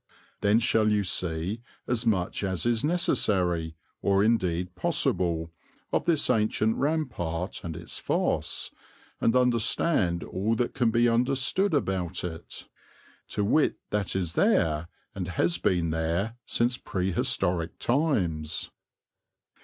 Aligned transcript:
Then 0.39 0.57
shall 0.57 0.91
you 0.91 1.03
see 1.03 1.61
as 1.87 2.07
much 2.07 2.43
as 2.43 2.65
is 2.65 2.83
necessary, 2.83 3.75
or 4.01 4.23
indeed 4.23 4.73
possible, 4.73 5.51
of 5.93 6.05
this 6.05 6.27
ancient 6.27 6.75
rampart 6.77 7.63
and 7.63 7.75
its 7.77 7.99
fosse, 7.99 8.71
and 9.19 9.35
understand 9.35 10.23
all 10.23 10.55
that 10.55 10.73
can 10.73 10.89
be 10.89 11.07
understood 11.07 11.75
about 11.75 12.23
it, 12.23 12.67
to 13.27 13.43
wit 13.43 13.75
that 13.91 14.15
is 14.15 14.33
there, 14.33 14.87
and 15.13 15.27
has 15.27 15.59
been 15.59 15.91
there 15.91 16.35
since 16.47 16.77
prehistoric 16.77 17.77
times. 17.77 18.71